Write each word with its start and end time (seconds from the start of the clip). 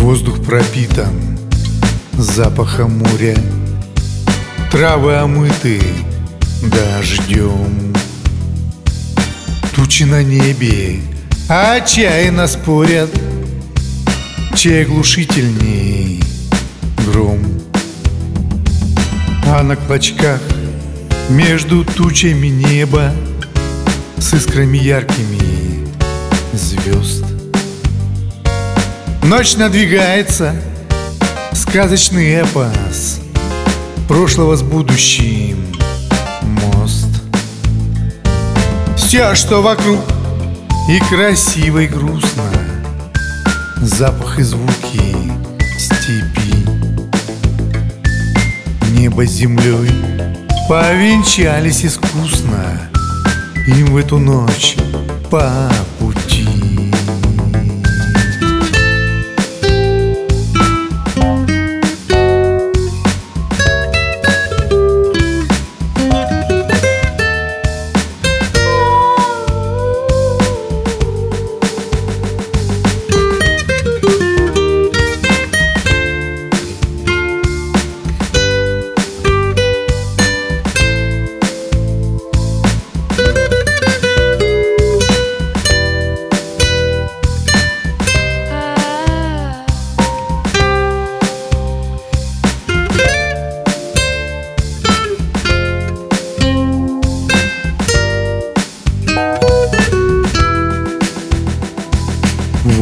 Воздух 0.00 0.42
пропитан 0.42 1.38
запахом 2.14 2.98
моря. 3.00 3.36
Травы 4.72 5.14
омыты 5.16 5.78
дождем. 6.62 7.94
Тучи 9.76 10.04
на 10.04 10.22
небе 10.22 11.00
отчаянно 11.48 12.46
спорят. 12.46 13.10
Чей 14.56 14.86
глушительней 14.86 16.24
гром? 17.06 17.40
А 19.46 19.62
на 19.62 19.76
клочках 19.76 20.40
между 21.28 21.84
тучами 21.84 22.48
неба 22.48 23.12
С 24.18 24.32
искрами 24.32 24.78
яркими 24.78 25.86
звезд 26.54 27.29
Ночь 29.22 29.56
надвигается, 29.56 30.54
сказочный 31.52 32.32
эпос. 32.34 33.20
Прошлого 34.08 34.56
с 34.56 34.62
будущим. 34.62 35.64
Мост. 36.42 37.08
Все, 38.96 39.34
что 39.34 39.62
вокруг. 39.62 40.00
И 40.88 40.98
красиво, 41.08 41.78
и 41.78 41.86
грустно. 41.86 42.50
Запах 43.80 44.38
и 44.38 44.42
звуки 44.42 45.14
степи. 45.78 46.54
Небо 48.92 49.26
с 49.26 49.30
землей 49.30 49.90
повенчались 50.68 51.84
искусно. 51.84 52.80
Им 53.66 53.86
в 53.86 53.96
эту 53.96 54.18
ночь 54.18 54.76
по 55.30 55.70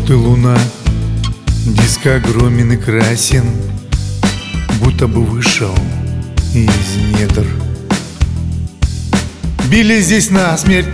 Вот 0.00 0.10
и 0.10 0.14
луна, 0.14 0.58
диск 1.66 2.06
огромен 2.06 2.72
и 2.72 2.76
красен, 2.76 3.44
Будто 4.80 5.06
бы 5.06 5.22
вышел 5.22 5.74
из 6.54 7.18
недр. 7.18 7.46
Били 9.70 10.00
здесь 10.00 10.30
насмерть 10.30 10.88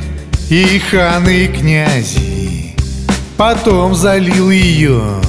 и 0.51 0.81
ханы, 0.91 1.45
и 1.45 1.47
князи, 1.47 2.75
Потом 3.37 3.95
залил 3.95 4.51
ее 4.51 5.21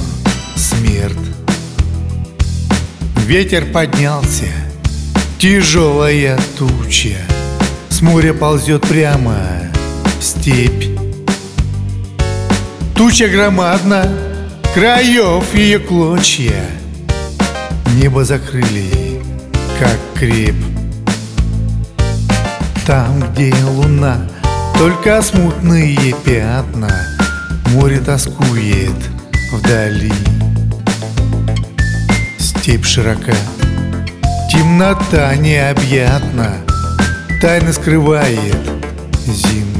смерть. 0.56 1.14
Ветер 3.26 3.64
поднялся, 3.66 4.48
тяжелая 5.38 6.36
туча, 6.58 7.18
С 7.90 8.00
моря 8.00 8.34
ползет 8.34 8.82
прямо 8.88 9.38
в 10.18 10.24
степь. 10.24 10.87
Туча 12.98 13.28
громадна, 13.28 14.08
краев 14.74 15.54
ее 15.54 15.78
клочья. 15.78 16.64
Небо 17.94 18.24
закрыли, 18.24 19.22
как 19.78 19.96
креп. 20.18 20.56
Там, 22.84 23.20
где 23.20 23.54
луна, 23.64 24.28
только 24.76 25.22
смутные 25.22 26.12
пятна 26.24 26.90
Море 27.68 28.00
тоскует 28.00 28.98
вдали. 29.52 30.12
Степь 32.40 32.84
широка, 32.84 33.36
темнота 34.50 35.36
необъятна 35.36 36.56
Тайны 37.40 37.72
скрывает 37.72 38.58
зима 39.24 39.77